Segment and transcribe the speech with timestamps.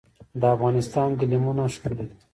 [0.39, 2.17] د افغانستان ګلیمونه ښکلي دي